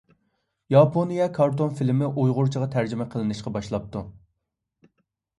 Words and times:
ياپونىيە 0.75 1.25
كارتون 1.33 1.75
فىلىمى 1.79 2.07
ئۇيغۇرچىغا 2.21 2.69
تەرجىمە 2.75 3.07
قىلىنىشقا 3.11 3.53
باشلاپتۇ. 3.59 4.03